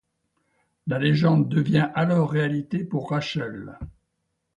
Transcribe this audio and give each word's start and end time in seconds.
La 0.87 0.97
légende 0.97 1.47
devient 1.47 1.91
alors 1.93 2.31
réalité 2.31 2.83
pour 2.83 3.11
Rachel. 3.11 3.77